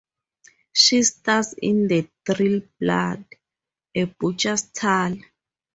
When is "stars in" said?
1.03-1.87